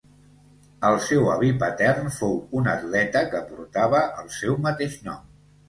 [0.87, 5.25] El seu avi patern fou un atleta que portava el seu mateix nom.